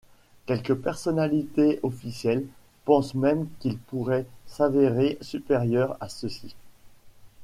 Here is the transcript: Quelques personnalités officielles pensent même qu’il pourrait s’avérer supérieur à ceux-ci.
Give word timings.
Quelques 0.47 0.73
personnalités 0.73 1.79
officielles 1.83 2.47
pensent 2.85 3.13
même 3.13 3.47
qu’il 3.59 3.77
pourrait 3.77 4.25
s’avérer 4.47 5.19
supérieur 5.21 5.95
à 5.99 6.09
ceux-ci. 6.09 6.55